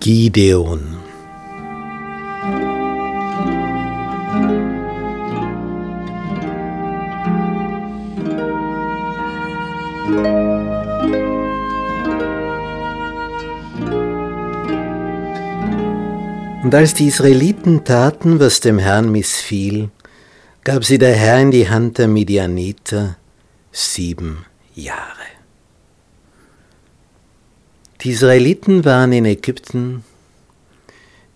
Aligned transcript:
Gideon. 0.00 0.80
Und 16.62 16.74
als 16.74 16.94
die 16.94 17.06
Israeliten 17.06 17.84
taten, 17.84 18.40
was 18.40 18.58
dem 18.58 18.78
Herrn 18.78 19.12
missfiel, 19.12 19.90
gab 20.64 20.84
sie 20.84 20.98
der 20.98 21.14
Herr 21.14 21.40
in 21.40 21.52
die 21.52 21.70
Hand 21.70 21.98
der 21.98 22.08
Midianiter 22.08 23.16
sieben 23.70 24.44
Jahre. 24.74 25.26
Die 28.00 28.10
Israeliten 28.10 28.84
waren 28.84 29.12
in 29.12 29.24
Ägypten 29.24 30.04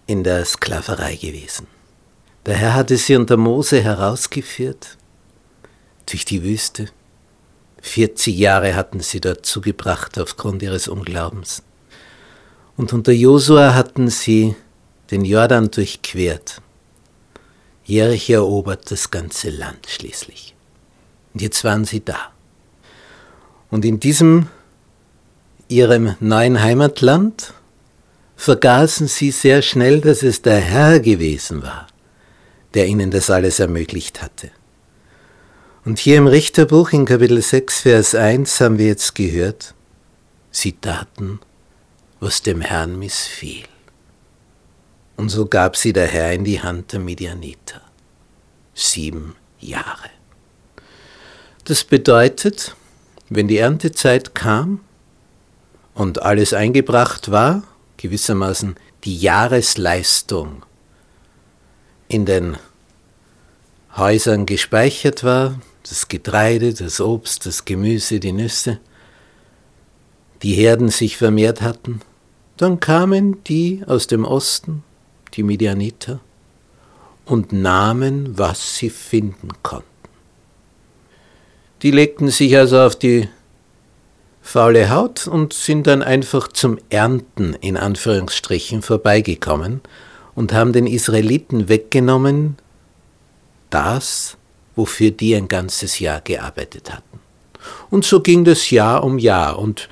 in 0.07 0.25
der 0.25 0.45
Sklaverei 0.45 1.17
gewesen. 1.17 1.67
Der 2.47 2.57
Herr 2.57 2.75
hatte 2.75 2.97
sie 2.97 3.17
unter 3.17 3.37
Mose 3.37 3.83
herausgeführt 3.83 4.97
durch 6.07 6.25
die 6.25 6.43
Wüste. 6.43 6.89
40 7.83 8.37
Jahre 8.37 8.75
hatten 8.75 9.01
sie 9.01 9.21
dort 9.21 9.47
zugebracht 9.47 10.19
aufgrund 10.19 10.63
ihres 10.63 10.89
Unglaubens. 10.89 11.63
Und 12.77 12.93
unter 12.93 13.13
Josua 13.13 13.75
hatten 13.75 14.09
sie 14.09 14.57
den 15.11 15.25
Jordan 15.25 15.71
durchquert. 15.71 16.61
Jericho 17.85 18.35
erobert 18.35 18.91
das 18.91 19.11
ganze 19.11 19.51
Land 19.51 19.87
schließlich. 19.89 20.55
Und 21.35 21.43
jetzt 21.43 21.65
waren 21.65 21.85
sie 21.85 22.05
da. 22.05 22.33
Und 23.71 23.85
in 23.85 24.01
diesem 24.01 24.49
ihrem 25.69 26.17
neuen 26.21 26.63
Heimatland 26.63 27.53
vergaßen 28.37 29.09
sie 29.09 29.31
sehr 29.31 29.63
schnell, 29.63 30.01
dass 30.01 30.23
es 30.23 30.43
der 30.43 30.61
Herr 30.61 31.01
gewesen 31.01 31.63
war, 31.63 31.87
der 32.75 32.87
ihnen 32.87 33.11
das 33.11 33.31
alles 33.31 33.59
ermöglicht 33.61 34.23
hatte. 34.23 34.51
Und 35.85 35.99
hier 35.99 36.19
im 36.19 36.27
Richterbuch 36.27 36.93
in 36.93 37.05
Kapitel 37.05 37.41
6, 37.41 37.81
Vers 37.81 38.15
1 38.15 38.61
haben 38.61 38.79
wir 38.79 38.87
jetzt 38.87 39.15
gehört, 39.15 39.75
sie 40.51 40.73
taten, 40.73 41.41
was 42.21 42.43
dem 42.43 42.61
Herrn 42.61 42.99
missfiel. 42.99 43.65
Und 45.17 45.31
so 45.31 45.47
gab 45.47 45.77
sie 45.77 45.93
der 45.93 46.07
Herr 46.07 46.33
in 46.33 46.45
die 46.45 46.61
Hand 46.61 46.93
der 46.93 47.01
Midianiter. 47.01 47.81
Sieben 48.75 49.35
Jahre. 49.59 50.11
Das 51.65 51.83
bedeutet, 51.85 52.77
wenn 53.29 53.49
die 53.49 53.59
Erntezeit 53.59 54.35
kam 54.35 54.81
und 55.95 56.23
alles 56.23 56.53
eingebracht 56.53 57.31
war, 57.31 57.63
gewissermaßen 57.97 58.77
die 59.05 59.19
Jahresleistung 59.19 60.65
in 62.09 62.25
den 62.25 62.57
Häusern 63.97 64.47
gespeichert 64.47 65.25
war, 65.25 65.61
das 65.89 66.09
Getreide, 66.09 66.75
das 66.75 67.01
Obst, 67.01 67.47
das 67.47 67.65
Gemüse, 67.65 68.21
die 68.21 68.33
Nüsse, 68.33 68.79
die 70.43 70.55
Herden 70.55 70.89
sich 70.89 71.17
vermehrt 71.17 71.61
hatten, 71.61 72.01
dann 72.57 72.81
kamen 72.81 73.43
die 73.45 73.83
aus 73.87 74.07
dem 74.07 74.25
Osten 74.25 74.85
die 75.35 75.43
Midianiter, 75.43 76.21
und 77.29 77.53
nahmen, 77.53 78.39
was 78.39 78.77
sie 78.79 78.91
finden 78.91 79.49
konnten. 79.63 79.98
Die 81.83 81.91
legten 81.93 82.29
sich 82.29 82.57
also 82.57 82.81
auf 82.81 82.97
die 82.97 83.29
faule 84.41 84.91
Haut 84.91 85.27
und 85.27 85.53
sind 85.53 85.87
dann 85.87 86.03
einfach 86.03 86.49
zum 86.49 86.79
Ernten 86.91 87.55
in 87.61 87.77
Anführungsstrichen 87.77 88.83
vorbeigekommen 88.83 89.81
und 90.35 90.53
haben 90.53 90.73
den 90.73 90.87
Israeliten 90.87 91.69
weggenommen, 91.69 92.57
das, 93.71 94.37
wofür 94.75 95.11
die 95.11 95.37
ein 95.37 95.49
ganzes 95.49 95.99
Jahr 95.99 96.21
gearbeitet 96.21 96.93
hatten. 96.93 97.21
Und 97.91 98.05
so 98.05 98.21
ging 98.21 98.45
das 98.45 98.71
Jahr 98.71 99.05
um 99.05 99.19
Jahr 99.19 99.59
und 99.59 99.89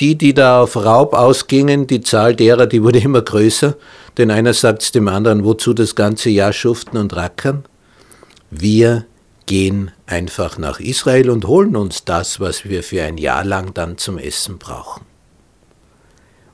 die, 0.00 0.16
die 0.16 0.34
da 0.34 0.62
auf 0.62 0.76
Raub 0.76 1.14
ausgingen, 1.14 1.86
die 1.86 2.00
Zahl 2.00 2.34
derer, 2.34 2.66
die 2.66 2.82
wurde 2.82 2.98
immer 2.98 3.22
größer, 3.22 3.76
denn 4.18 4.30
einer 4.30 4.52
sagt 4.52 4.94
dem 4.94 5.06
anderen, 5.08 5.44
wozu 5.44 5.72
das 5.72 5.94
ganze 5.94 6.30
Jahr 6.30 6.52
schuften 6.52 6.98
und 6.98 7.14
rackern? 7.14 7.64
Wir 8.50 9.06
gehen 9.46 9.92
einfach 10.06 10.58
nach 10.58 10.80
Israel 10.80 11.30
und 11.30 11.46
holen 11.46 11.76
uns 11.76 12.04
das, 12.04 12.40
was 12.40 12.64
wir 12.64 12.82
für 12.82 13.02
ein 13.02 13.18
Jahr 13.18 13.44
lang 13.44 13.72
dann 13.74 13.98
zum 13.98 14.18
Essen 14.18 14.58
brauchen. 14.58 15.04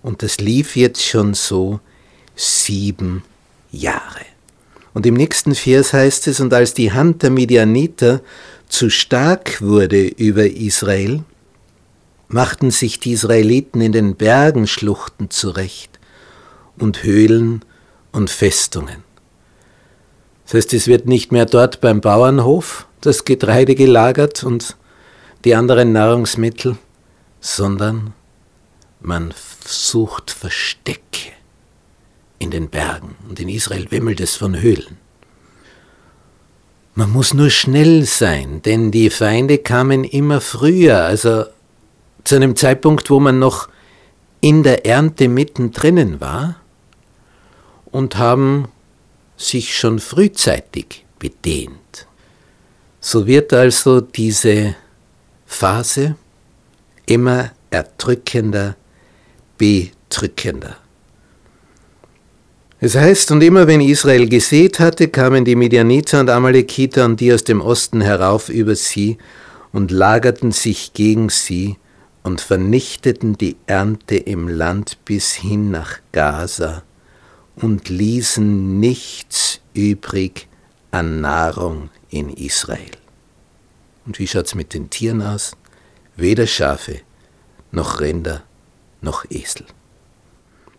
Und 0.02 0.22
das 0.22 0.38
lief 0.38 0.76
jetzt 0.76 1.04
schon 1.04 1.34
so 1.34 1.80
sieben 2.36 3.24
Jahre. 3.70 4.24
Und 4.94 5.06
im 5.06 5.14
nächsten 5.14 5.54
Vers 5.54 5.92
heißt 5.92 6.26
es, 6.28 6.40
und 6.40 6.52
als 6.52 6.74
die 6.74 6.92
Hand 6.92 7.22
der 7.22 7.30
Midianiter 7.30 8.22
zu 8.68 8.90
stark 8.90 9.60
wurde 9.60 10.02
über 10.02 10.46
Israel, 10.46 11.22
machten 12.28 12.70
sich 12.70 13.00
die 13.00 13.12
Israeliten 13.12 13.80
in 13.80 13.92
den 13.92 14.16
Bergenschluchten 14.16 15.30
zurecht 15.30 15.98
und 16.78 17.02
Höhlen 17.02 17.64
und 18.12 18.30
Festungen. 18.30 19.04
Das 20.44 20.54
heißt, 20.54 20.74
es 20.74 20.86
wird 20.86 21.06
nicht 21.06 21.30
mehr 21.30 21.46
dort 21.46 21.80
beim 21.80 22.00
Bauernhof 22.00 22.86
das 23.00 23.24
Getreide 23.24 23.74
gelagert 23.74 24.44
und 24.44 24.76
die 25.44 25.54
anderen 25.54 25.92
Nahrungsmittel, 25.92 26.76
sondern 27.40 28.12
man 29.00 29.32
sucht 29.64 30.30
Verstecke 30.30 31.32
in 32.38 32.50
den 32.50 32.68
Bergen. 32.68 33.16
Und 33.28 33.40
in 33.40 33.48
Israel 33.48 33.90
wimmelt 33.90 34.20
es 34.20 34.36
von 34.36 34.60
Höhlen. 34.60 34.98
Man 36.94 37.10
muss 37.10 37.32
nur 37.32 37.50
schnell 37.50 38.04
sein, 38.04 38.62
denn 38.62 38.90
die 38.90 39.10
Feinde 39.10 39.58
kamen 39.58 40.04
immer 40.04 40.40
früher, 40.40 41.04
also 41.04 41.44
zu 42.24 42.36
einem 42.36 42.56
Zeitpunkt, 42.56 43.08
wo 43.08 43.20
man 43.20 43.38
noch 43.38 43.68
in 44.40 44.62
der 44.62 44.84
Ernte 44.84 45.28
mittendrin 45.28 46.20
war 46.20 46.56
und 47.86 48.16
haben 48.16 48.68
sich 49.36 49.76
schon 49.78 49.98
frühzeitig 49.98 51.06
bedehnt. 51.18 52.06
So 53.00 53.26
wird 53.26 53.52
also 53.54 54.02
diese 54.02 54.74
Phase 55.46 56.16
immer 57.06 57.50
erdrückender, 57.70 58.76
bedrückender. 59.56 60.76
Es 62.78 62.94
heißt, 62.94 63.30
und 63.32 63.42
immer 63.42 63.66
wenn 63.66 63.80
Israel 63.80 64.28
gesät 64.28 64.80
hatte, 64.80 65.08
kamen 65.08 65.44
die 65.44 65.56
Midianiter 65.56 66.20
und 66.20 66.30
Amalekiter 66.30 67.06
und 67.06 67.20
die 67.20 67.32
aus 67.32 67.44
dem 67.44 67.60
Osten 67.60 68.00
herauf 68.00 68.48
über 68.48 68.74
sie 68.74 69.18
und 69.72 69.90
lagerten 69.90 70.52
sich 70.52 70.92
gegen 70.92 71.30
sie 71.30 71.76
und 72.22 72.40
vernichteten 72.40 73.36
die 73.36 73.56
Ernte 73.66 74.16
im 74.16 74.48
Land 74.48 74.98
bis 75.04 75.32
hin 75.32 75.70
nach 75.70 75.98
Gaza 76.12 76.82
und 77.56 77.88
ließen 77.88 78.78
nichts 78.78 79.60
übrig 79.74 80.48
an 80.90 81.20
Nahrung 81.20 81.90
in 82.10 82.30
Israel. 82.30 82.90
Und 84.06 84.18
wie 84.18 84.26
schaut's 84.26 84.54
mit 84.54 84.74
den 84.74 84.90
Tieren 84.90 85.22
aus? 85.22 85.52
Weder 86.16 86.46
Schafe, 86.46 87.00
noch 87.70 88.00
Rinder, 88.00 88.42
noch 89.00 89.24
Esel. 89.30 89.66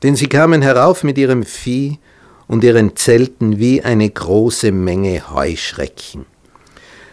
Denn 0.04 0.16
sie 0.16 0.28
kamen 0.28 0.62
herauf 0.62 1.04
mit 1.04 1.18
ihrem 1.18 1.44
Vieh 1.44 2.00
und 2.48 2.64
ihren 2.64 2.96
Zelten 2.96 3.60
wie 3.60 3.82
eine 3.82 4.10
große 4.10 4.72
Menge 4.72 5.32
Heuschrecken, 5.34 6.26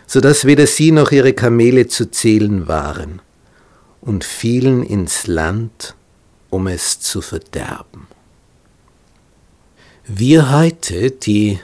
so 0.06 0.20
dass 0.20 0.44
weder 0.44 0.66
sie 0.66 0.90
noch 0.90 1.12
ihre 1.12 1.32
Kamele 1.32 1.86
zu 1.86 2.10
zählen 2.10 2.66
waren 2.66 3.20
und 4.00 4.24
fielen 4.24 4.82
ins 4.82 5.26
Land, 5.26 5.94
um 6.50 6.66
es 6.66 7.00
zu 7.00 7.20
verderben. 7.20 8.08
Wir 10.06 10.50
heute, 10.50 11.10
die 11.10 11.60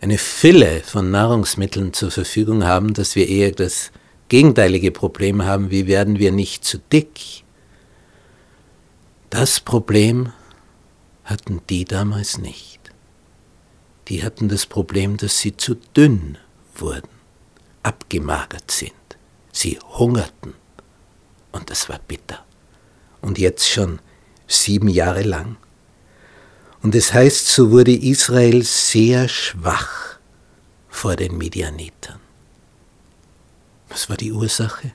eine 0.00 0.18
Fülle 0.18 0.82
von 0.82 1.10
Nahrungsmitteln 1.10 1.92
zur 1.92 2.10
Verfügung 2.10 2.64
haben, 2.64 2.94
dass 2.94 3.16
wir 3.16 3.28
eher 3.28 3.52
das 3.52 3.90
gegenteilige 4.28 4.90
Problem 4.90 5.44
haben, 5.44 5.70
wie 5.70 5.86
werden 5.86 6.18
wir 6.18 6.32
nicht 6.32 6.64
zu 6.64 6.78
dick? 6.78 7.44
Das 9.30 9.60
Problem 9.60 10.32
hatten 11.24 11.60
die 11.68 11.84
damals 11.84 12.38
nicht. 12.38 12.80
Die 14.08 14.22
hatten 14.22 14.48
das 14.48 14.66
Problem, 14.66 15.16
dass 15.16 15.40
sie 15.40 15.56
zu 15.56 15.74
dünn 15.96 16.38
wurden, 16.76 17.08
abgemagert 17.82 18.70
sind. 18.70 18.92
Sie 19.52 19.78
hungerten 19.98 20.54
und 21.52 21.70
das 21.70 21.88
war 21.88 21.98
bitter. 22.06 22.44
Und 23.20 23.38
jetzt 23.38 23.68
schon 23.68 23.98
sieben 24.46 24.88
Jahre 24.88 25.22
lang. 25.22 25.56
Und 26.86 26.94
es 26.94 27.12
heißt, 27.12 27.48
so 27.48 27.72
wurde 27.72 27.92
Israel 27.92 28.62
sehr 28.62 29.26
schwach 29.26 30.20
vor 30.88 31.16
den 31.16 31.36
Medianitern. 31.36 32.20
Was 33.88 34.08
war 34.08 34.16
die 34.16 34.30
Ursache? 34.30 34.92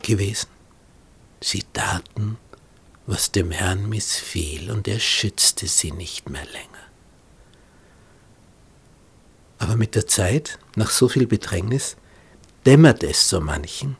gewesen. 0.00 0.48
Sie 1.42 1.64
taten, 1.74 2.38
was 3.06 3.30
dem 3.30 3.50
Herrn 3.50 3.90
missfiel, 3.90 4.70
und 4.70 4.88
er 4.88 5.00
schützte 5.00 5.66
sie 5.66 5.92
nicht 5.92 6.30
mehr 6.30 6.46
länger. 6.46 6.86
Aber 9.58 9.76
mit 9.76 9.94
der 9.94 10.06
Zeit, 10.06 10.58
nach 10.76 10.88
so 10.88 11.08
viel 11.10 11.26
Bedrängnis, 11.26 11.98
dämmert 12.64 13.02
es 13.02 13.28
so 13.28 13.38
manchen, 13.38 13.98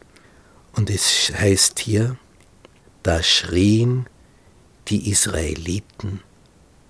und 0.72 0.88
es 0.88 1.31
heißt 1.31 1.78
hier, 1.81 2.16
da 3.02 3.22
schrien 3.22 4.06
die 4.88 5.11
Israeliten 5.11 6.22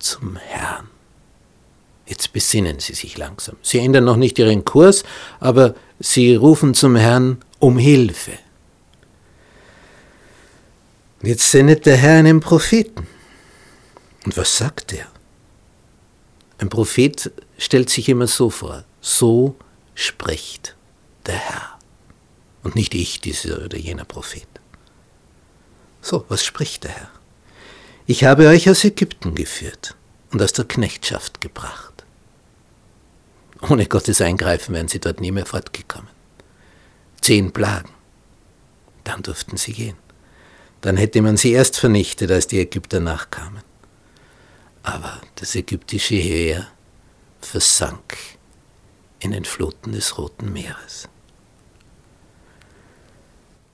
zum 0.05 0.37
Herrn. 0.37 0.87
Jetzt 2.05 2.31
besinnen 2.33 2.79
sie 2.79 2.93
sich 2.93 3.17
langsam. 3.17 3.57
Sie 3.63 3.79
ändern 3.79 4.03
noch 4.03 4.17
nicht 4.17 4.37
ihren 4.37 4.63
Kurs, 4.63 5.03
aber 5.39 5.73
sie 5.99 6.35
rufen 6.35 6.75
zum 6.75 6.95
Herrn 6.95 7.43
um 7.59 7.79
Hilfe. 7.79 8.33
Jetzt 11.23 11.49
sendet 11.49 11.87
der 11.87 11.97
Herr 11.97 12.19
einen 12.19 12.39
Propheten. 12.39 13.07
Und 14.25 14.37
was 14.37 14.57
sagt 14.57 14.93
er? 14.93 15.07
Ein 16.59 16.69
Prophet 16.69 17.31
stellt 17.57 17.89
sich 17.89 18.07
immer 18.07 18.27
so 18.27 18.51
vor, 18.51 18.83
so 19.01 19.55
spricht 19.95 20.75
der 21.25 21.35
Herr. 21.35 21.79
Und 22.63 22.75
nicht 22.75 22.93
ich, 22.93 23.21
dieser 23.21 23.63
oder 23.65 23.77
jener 23.77 24.05
Prophet. 24.05 24.47
So, 26.01 26.25
was 26.29 26.43
spricht 26.43 26.83
der 26.83 26.91
Herr? 26.91 27.09
Ich 28.07 28.23
habe 28.23 28.47
euch 28.47 28.69
aus 28.69 28.83
Ägypten 28.83 29.33
geführt 29.33 29.95
und 30.31 30.39
aus 30.39 30.53
der 30.53 30.65
Knechtschaft 30.65 31.41
gebracht. 31.41 32.05
Ohne 33.67 33.87
Gottes 33.87 34.21
Eingreifen 34.21 34.75
wären 34.75 34.87
sie 34.87 34.99
dort 34.99 35.21
nie 35.21 35.31
mehr 35.31 35.47
fortgekommen. 35.47 36.09
Zehn 37.21 37.51
Plagen. 37.51 37.89
Dann 39.03 39.23
durften 39.23 39.57
sie 39.57 39.73
gehen. 39.73 39.97
Dann 40.81 40.97
hätte 40.97 41.23
man 41.23 41.35
sie 41.35 41.53
erst 41.53 41.79
vernichtet, 41.79 42.29
als 42.29 42.45
die 42.45 42.59
Ägypter 42.59 42.99
nachkamen. 42.99 43.63
Aber 44.83 45.19
das 45.35 45.55
ägyptische 45.55 46.13
Heer 46.13 46.67
versank 47.41 48.17
in 49.19 49.31
den 49.31 49.45
Fluten 49.45 49.93
des 49.93 50.19
Roten 50.19 50.53
Meeres. 50.53 51.09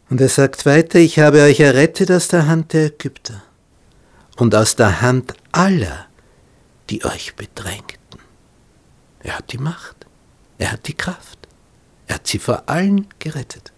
Und 0.09 0.21
er 0.21 0.29
sagt 0.29 0.65
weiter, 0.65 0.99
ich 0.99 1.19
habe 1.19 1.41
euch 1.41 1.59
errettet 1.59 2.11
aus 2.11 2.29
der 2.29 2.47
Hand 2.47 2.71
der 2.71 2.85
Ägypter 2.85 3.43
und 4.37 4.55
aus 4.55 4.75
der 4.75 5.01
Hand 5.01 5.33
aller, 5.51 6.07
die 6.89 7.05
euch 7.05 7.35
bedrängten. 7.35 8.19
Er 9.19 9.37
hat 9.37 9.51
die 9.51 9.57
Macht, 9.57 10.07
er 10.57 10.71
hat 10.71 10.87
die 10.87 10.93
Kraft, 10.93 11.39
er 12.07 12.15
hat 12.15 12.27
sie 12.27 12.39
vor 12.39 12.67
allen 12.67 13.07
gerettet. 13.19 13.71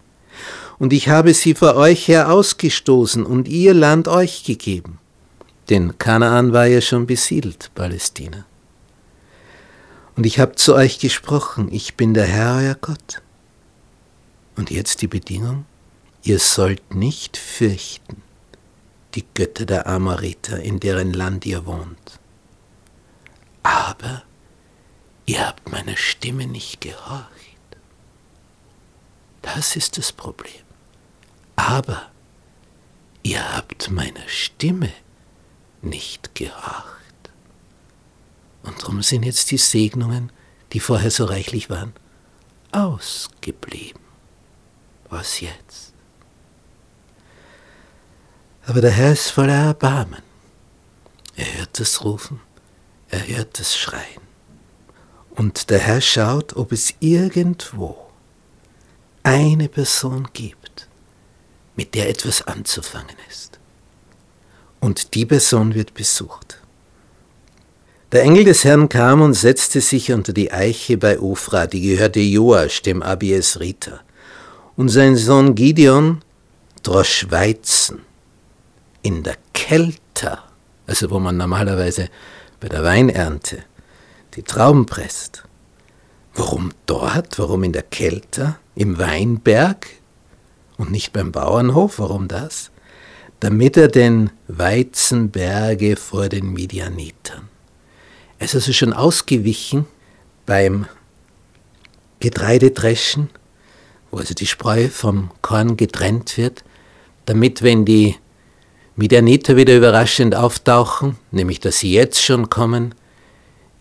Und 0.78 0.92
ich 0.92 1.08
habe 1.08 1.34
sie 1.34 1.54
vor 1.54 1.76
euch 1.76 2.08
her 2.08 2.32
ausgestoßen 2.32 3.24
und 3.24 3.48
ihr 3.48 3.74
Land 3.74 4.08
euch 4.08 4.42
gegeben. 4.44 4.98
Denn 5.70 5.96
Kanaan 5.98 6.52
war 6.52 6.66
ja 6.66 6.80
schon 6.80 7.06
besiedelt, 7.06 7.70
Palästina. 7.74 8.44
Und 10.16 10.26
ich 10.26 10.38
habe 10.38 10.56
zu 10.56 10.74
euch 10.74 10.98
gesprochen, 10.98 11.68
ich 11.72 11.94
bin 11.94 12.14
der 12.14 12.26
Herr, 12.26 12.56
euer 12.56 12.74
Gott. 12.74 13.22
Und 14.56 14.70
jetzt 14.70 15.02
die 15.02 15.08
Bedingung, 15.08 15.64
ihr 16.22 16.38
sollt 16.38 16.94
nicht 16.94 17.36
fürchten 17.36 18.23
die 19.14 19.24
Götter 19.34 19.66
der 19.66 19.86
Amoriter, 19.86 20.60
in 20.60 20.80
deren 20.80 21.12
Land 21.12 21.46
ihr 21.46 21.66
wohnt. 21.66 22.20
Aber 23.62 24.22
ihr 25.26 25.46
habt 25.46 25.70
meiner 25.70 25.96
Stimme 25.96 26.46
nicht 26.46 26.80
gehorcht. 26.80 27.28
Das 29.42 29.76
ist 29.76 29.98
das 29.98 30.12
Problem. 30.12 30.62
Aber 31.56 32.10
ihr 33.22 33.56
habt 33.56 33.90
meiner 33.90 34.26
Stimme 34.26 34.92
nicht 35.82 36.34
gehorcht. 36.34 36.94
Und 38.62 38.82
darum 38.82 39.02
sind 39.02 39.22
jetzt 39.22 39.50
die 39.50 39.58
Segnungen, 39.58 40.32
die 40.72 40.80
vorher 40.80 41.10
so 41.10 41.26
reichlich 41.26 41.70
waren, 41.70 41.92
ausgeblieben. 42.72 44.00
Was 45.08 45.40
jetzt? 45.40 45.93
Aber 48.66 48.80
der 48.80 48.90
Herr 48.90 49.12
ist 49.12 49.30
voller 49.30 49.66
Erbarmen. 49.66 50.22
Er 51.36 51.58
hört 51.58 51.78
das 51.78 52.04
Rufen, 52.04 52.40
er 53.08 53.26
hört 53.26 53.58
das 53.58 53.76
Schreien. 53.76 54.22
Und 55.30 55.68
der 55.70 55.80
Herr 55.80 56.00
schaut, 56.00 56.56
ob 56.56 56.72
es 56.72 56.94
irgendwo 57.00 57.96
eine 59.22 59.68
Person 59.68 60.28
gibt, 60.32 60.88
mit 61.76 61.94
der 61.94 62.08
etwas 62.08 62.46
anzufangen 62.46 63.16
ist. 63.28 63.58
Und 64.80 65.14
die 65.14 65.26
Person 65.26 65.74
wird 65.74 65.92
besucht. 65.94 66.60
Der 68.12 68.22
Engel 68.22 68.44
des 68.44 68.64
Herrn 68.64 68.88
kam 68.88 69.22
und 69.22 69.34
setzte 69.34 69.80
sich 69.80 70.12
unter 70.12 70.32
die 70.32 70.52
Eiche 70.52 70.96
bei 70.96 71.18
Ofra, 71.18 71.66
die 71.66 71.80
gehörte 71.80 72.20
Joasch, 72.20 72.80
dem 72.82 73.02
Abiesriter. 73.02 74.00
Und 74.76 74.88
sein 74.88 75.16
Sohn 75.16 75.54
Gideon 75.54 76.22
drosch 76.82 77.26
Weizen 77.30 78.02
in 79.04 79.22
der 79.22 79.36
Kälte, 79.52 80.38
also 80.86 81.10
wo 81.10 81.20
man 81.20 81.36
normalerweise 81.36 82.08
bei 82.58 82.68
der 82.68 82.82
Weinernte 82.82 83.62
die 84.34 84.42
Trauben 84.42 84.86
presst. 84.86 85.44
Warum 86.34 86.72
dort? 86.86 87.38
Warum 87.38 87.62
in 87.62 87.72
der 87.72 87.82
Kälte? 87.82 88.56
Im 88.74 88.98
Weinberg? 88.98 89.86
Und 90.78 90.90
nicht 90.90 91.12
beim 91.12 91.30
Bauernhof? 91.30 91.98
Warum 91.98 92.26
das? 92.26 92.70
Damit 93.40 93.76
er 93.76 93.88
den 93.88 94.30
Weizenberge 94.48 95.96
vor 95.96 96.28
den 96.30 96.52
Midianitern. 96.52 97.48
Er 98.38 98.46
ist 98.46 98.54
also 98.54 98.72
schon 98.72 98.94
ausgewichen 98.94 99.86
beim 100.46 100.86
Getreidedreschen, 102.20 103.28
wo 104.10 104.16
also 104.16 104.32
die 104.32 104.46
Spreu 104.46 104.88
vom 104.88 105.30
Korn 105.42 105.76
getrennt 105.76 106.38
wird, 106.38 106.64
damit, 107.26 107.62
wenn 107.62 107.84
die 107.84 108.16
Midianiter 108.96 109.56
wieder 109.56 109.76
überraschend 109.76 110.34
auftauchen, 110.34 111.16
nämlich 111.30 111.60
dass 111.60 111.78
sie 111.78 111.92
jetzt 111.92 112.22
schon 112.22 112.48
kommen, 112.48 112.94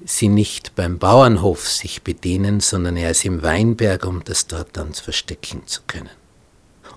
sie 0.06 0.27
nicht 0.27 0.75
beim 0.75 0.98
Bauernhof 1.00 1.69
sich 1.69 2.01
bedienen, 2.01 2.60
sondern 2.60 2.98
erst 2.98 3.25
im 3.25 3.44
Weinberg, 3.44 4.06
um 4.06 4.24
das 4.24 4.48
dort 4.48 4.75
dann 4.75 4.94
verstecken 4.94 5.68
zu 5.68 5.81
können. 5.88 6.10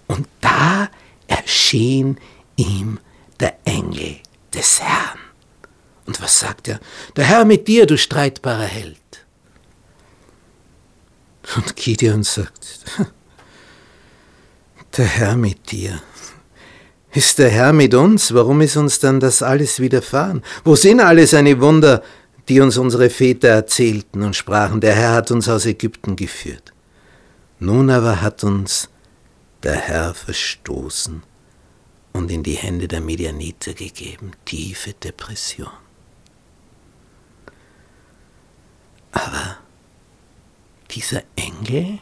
Und 0.06 0.26
da 0.40 0.88
erschien 1.26 2.19
ihm 2.56 2.98
der 3.38 3.58
Engel 3.64 4.17
des 4.55 4.81
Herrn. 4.81 5.19
Und 6.06 6.22
was 6.22 6.38
sagt 6.38 6.69
er? 6.69 6.81
Der 7.17 7.24
Herr 7.24 7.44
mit 7.44 7.69
dir, 7.69 7.86
du 7.86 7.98
streitbarer 7.98 8.64
Held. 8.64 8.96
Und 11.56 11.76
Gideon 11.76 12.22
sagt, 12.22 12.84
der 14.96 15.06
Herr 15.06 15.36
mit 15.36 15.70
dir. 15.70 16.00
Ist 17.17 17.39
der 17.39 17.49
Herr 17.49 17.73
mit 17.73 17.94
uns? 17.94 18.35
Warum 18.35 18.61
ist 18.61 18.77
uns 18.77 19.01
dann 19.01 19.20
das 19.20 19.43
alles 19.43 19.81
widerfahren? 19.81 20.43
Wo 20.65 20.77
sind 20.77 21.01
alle 21.01 21.27
seine 21.27 21.58
Wunder, 21.63 22.03
die 22.46 22.61
uns 22.61 22.77
unsere 22.77 23.08
Väter 23.08 23.49
erzählten 23.49 24.23
und 24.23 24.37
sprachen, 24.37 24.82
der 24.82 24.94
Herr 24.94 25.15
hat 25.15 25.31
uns 25.31 25.49
aus 25.49 25.65
Ägypten 25.65 26.15
geführt. 26.17 26.75
Nun 27.58 27.89
aber 27.89 28.20
hat 28.20 28.44
uns 28.44 28.91
der 29.63 29.77
Herr 29.77 30.13
verstoßen 30.13 31.23
und 32.13 32.31
in 32.31 32.43
die 32.43 32.53
Hände 32.53 32.87
der 32.87 33.01
Medianiter 33.01 33.73
gegeben. 33.73 34.32
Tiefe 34.44 34.93
Depression. 34.93 35.73
Aber 39.13 39.56
dieser 40.91 41.23
Engel 41.35 41.99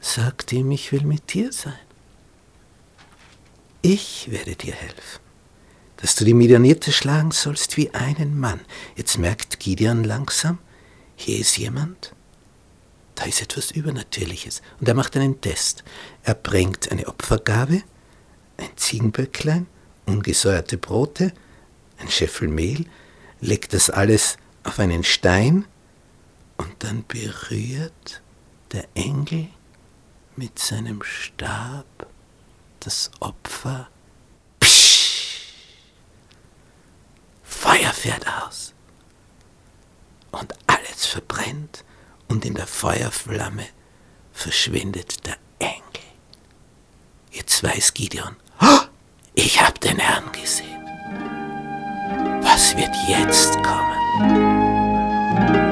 sagte 0.00 0.56
ihm, 0.56 0.70
ich 0.70 0.92
will 0.92 1.04
mit 1.04 1.34
dir 1.34 1.52
sein. 1.52 1.89
Ich 3.82 4.30
werde 4.30 4.56
dir 4.56 4.74
helfen, 4.74 5.20
dass 5.96 6.14
du 6.14 6.26
die 6.26 6.34
Midianiter 6.34 6.92
schlagen 6.92 7.30
sollst 7.30 7.78
wie 7.78 7.94
einen 7.94 8.38
Mann. 8.38 8.60
Jetzt 8.94 9.16
merkt 9.16 9.58
Gideon 9.58 10.04
langsam, 10.04 10.58
hier 11.16 11.38
ist 11.38 11.56
jemand, 11.56 12.14
da 13.14 13.24
ist 13.24 13.40
etwas 13.40 13.70
Übernatürliches. 13.70 14.60
Und 14.80 14.88
er 14.88 14.94
macht 14.94 15.16
einen 15.16 15.40
Test. 15.40 15.82
Er 16.24 16.34
bringt 16.34 16.92
eine 16.92 17.08
Opfergabe, 17.08 17.82
ein 18.58 18.68
Ziegenböcklein, 18.76 19.66
ungesäuerte 20.04 20.76
Brote, 20.76 21.32
ein 21.96 22.10
Scheffel 22.10 22.48
Mehl, 22.48 22.84
legt 23.40 23.72
das 23.72 23.88
alles 23.88 24.36
auf 24.62 24.78
einen 24.78 25.04
Stein 25.04 25.64
und 26.58 26.70
dann 26.80 27.06
berührt 27.08 28.20
der 28.72 28.86
Engel 28.94 29.48
mit 30.36 30.58
seinem 30.58 31.02
Stab 31.02 31.86
das 32.80 33.10
Opfer. 33.20 33.88
Psch, 34.60 35.54
Feuer 37.42 37.92
fährt 37.92 38.26
aus. 38.42 38.74
Und 40.30 40.52
alles 40.66 41.06
verbrennt 41.06 41.84
und 42.28 42.44
in 42.44 42.54
der 42.54 42.66
Feuerflamme 42.66 43.66
verschwindet 44.32 45.26
der 45.26 45.36
Engel. 45.58 45.82
Jetzt 47.32 47.62
weiß 47.62 47.94
Gideon, 47.94 48.36
oh, 48.60 48.80
ich 49.34 49.60
habe 49.60 49.78
den 49.78 49.98
Herrn 49.98 50.30
gesehen. 50.32 50.84
Was 52.42 52.76
wird 52.76 52.94
jetzt 53.08 53.54
kommen? 53.62 55.69